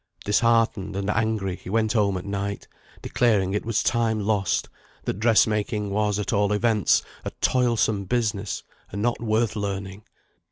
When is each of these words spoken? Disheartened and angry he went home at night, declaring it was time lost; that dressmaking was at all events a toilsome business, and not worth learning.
Disheartened 0.25 0.95
and 0.95 1.11
angry 1.11 1.55
he 1.55 1.69
went 1.69 1.93
home 1.93 2.17
at 2.17 2.25
night, 2.25 2.67
declaring 3.03 3.53
it 3.53 3.63
was 3.67 3.83
time 3.83 4.19
lost; 4.19 4.67
that 5.05 5.19
dressmaking 5.19 5.91
was 5.91 6.17
at 6.17 6.33
all 6.33 6.51
events 6.53 7.03
a 7.23 7.29
toilsome 7.39 8.05
business, 8.05 8.63
and 8.91 9.03
not 9.03 9.21
worth 9.21 9.55
learning. 9.55 10.01